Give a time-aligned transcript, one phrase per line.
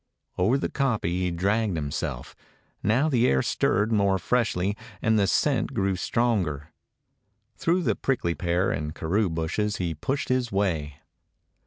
[0.35, 2.35] Over the kopje he dragged himself.
[2.81, 6.71] Now the air stirred more freshly, and the scent grew stronger.
[7.55, 10.95] Through the prickly pear and karoo bushes he pushed his way.